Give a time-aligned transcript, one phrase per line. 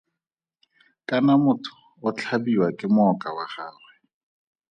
[1.07, 1.75] Kana motho
[2.07, 3.91] o tlhabiwa ke mooka wa gagwe.